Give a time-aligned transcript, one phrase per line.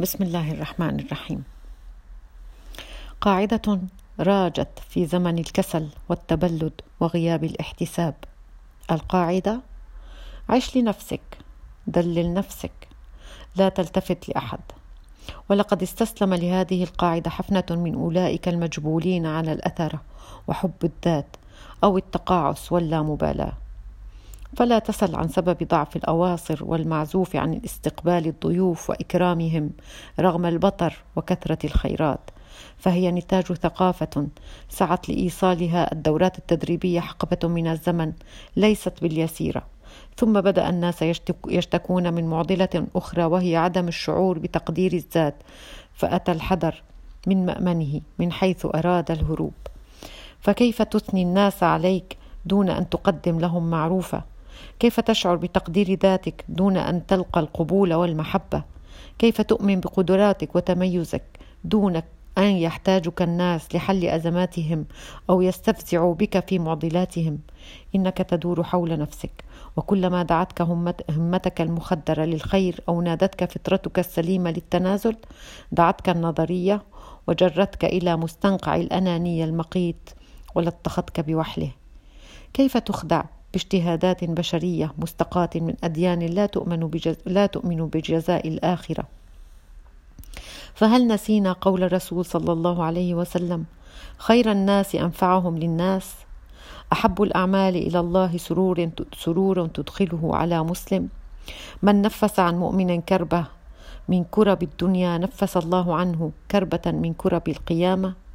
[0.00, 1.44] بسم الله الرحمن الرحيم.
[3.20, 3.80] قاعدة
[4.20, 8.14] راجت في زمن الكسل والتبلد وغياب الاحتساب.
[8.90, 9.60] القاعدة
[10.48, 11.20] عش لنفسك
[11.86, 12.88] دلل نفسك
[13.56, 14.60] لا تلتفت لأحد.
[15.48, 20.00] ولقد استسلم لهذه القاعدة حفنة من أولئك المجبولين على الاثره
[20.46, 21.36] وحب الذات
[21.84, 23.52] أو التقاعس واللامبالاة.
[24.56, 29.70] فلا تسل عن سبب ضعف الأواصر والمعزوف عن استقبال الضيوف وإكرامهم
[30.20, 32.30] رغم البطر وكثرة الخيرات
[32.78, 34.26] فهي نتاج ثقافة
[34.68, 38.12] سعت لإيصالها الدورات التدريبية حقبة من الزمن
[38.56, 39.62] ليست باليسيرة
[40.16, 41.04] ثم بدأ الناس
[41.48, 45.34] يشتكون من معضلة أخرى وهي عدم الشعور بتقدير الذات
[45.94, 46.82] فأتى الحذر
[47.26, 49.52] من مأمنه من حيث أراد الهروب.
[50.40, 54.35] فكيف تثني الناس عليك دون أن تقدم لهم معروفة؟
[54.78, 58.62] كيف تشعر بتقدير ذاتك دون أن تلقى القبول والمحبة؟
[59.18, 61.24] كيف تؤمن بقدراتك وتميزك
[61.64, 62.02] دون
[62.38, 64.84] أن يحتاجك الناس لحل أزماتهم
[65.30, 67.38] أو يستفزعوا بك في معضلاتهم؟
[67.94, 69.44] إنك تدور حول نفسك
[69.76, 70.60] وكلما دعتك
[71.10, 75.16] همتك المخدرة للخير أو نادتك فطرتك السليمة للتنازل
[75.72, 76.82] دعتك النظرية
[77.26, 80.10] وجرتك إلى مستنقع الأنانية المقيت
[80.54, 81.70] ولطختك بوحله.
[82.54, 83.24] كيف تخدع
[83.56, 87.16] باجتهادات بشرية مستقاة من أديان لا تؤمن, بجز...
[87.26, 89.04] لا تؤمن بجزاء الآخرة.
[90.74, 93.64] فهل نسينا قول الرسول صلى الله عليه وسلم
[94.18, 96.14] خير الناس أنفعهم للناس؟
[96.92, 101.08] أحب الأعمال إلى الله سرور سرور تدخله على مسلم.
[101.82, 103.44] من نفس عن مؤمن كربة
[104.08, 108.25] من كرب الدنيا نفس الله عنه كربة من كرب القيامة.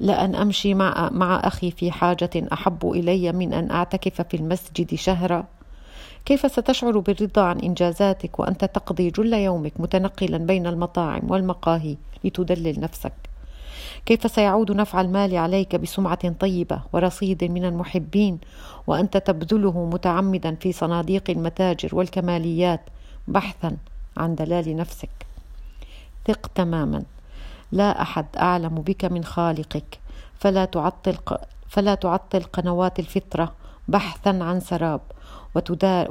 [0.00, 5.44] لأن أمشي مع, مع أخي في حاجة أحب إلي من أن أعتكف في المسجد شهرا.
[6.24, 13.12] كيف ستشعر بالرضا عن إنجازاتك وأنت تقضي جل يومك متنقلا بين المطاعم والمقاهي لتدلل نفسك؟
[14.06, 18.38] كيف سيعود نفع المال عليك بسمعة طيبة ورصيد من المحبين
[18.86, 22.80] وأنت تبذله متعمدا في صناديق المتاجر والكماليات
[23.28, 23.76] بحثا
[24.16, 25.26] عن دلال نفسك؟
[26.26, 27.02] ثق تماما.
[27.72, 29.98] لا أحد أعلم بك من خالقك.
[30.34, 31.16] فلا تعطل
[31.68, 33.52] فلا تعطل قنوات الفطرة
[33.88, 35.00] بحثا عن سراب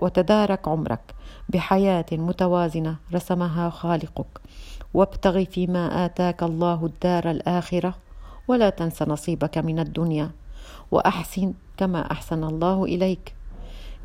[0.02, 1.16] وتدارك عمرك
[1.50, 4.42] بحياة متوازنة رسمها خالقك.
[4.94, 7.94] وابتغ فيما آتاك الله الدار الآخرة
[8.48, 10.32] ولا تنس نصيبك من الدنيا.
[10.92, 13.36] وأحسن كما أحسن الله إليك.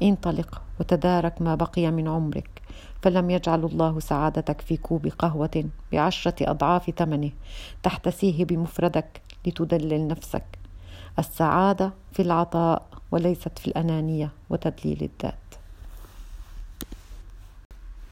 [0.02, 2.62] انطلق وتدارك ما بقي من عمرك
[3.02, 7.30] فلم يجعل الله سعادتك في كوب قهوة بعشرة أضعاف ثمنه
[7.82, 10.44] تحتسيه بمفردك لتدلل نفسك.
[11.18, 15.65] السعادة في العطاء وليست في الأنانية وتدليل الذات.